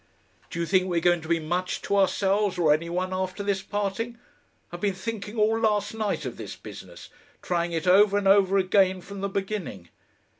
[0.49, 3.61] Do you think we're going to be much to ourselves or any one after this
[3.61, 4.17] parting?
[4.71, 7.09] I've been thinking all last night of this business,
[7.43, 9.89] trying it over and over again from the beginning.